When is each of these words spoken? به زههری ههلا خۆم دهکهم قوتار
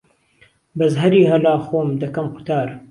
به 0.77 0.85
زههری 0.93 1.21
ههلا 1.29 1.55
خۆم 1.65 1.89
دهکهم 2.01 2.27
قوتار 2.33 2.67